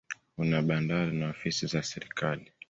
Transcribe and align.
Kuna 0.35 0.61
bandari 0.61 1.11
na 1.17 1.29
ofisi 1.29 1.67
za 1.67 1.83
serikali. 1.83 2.51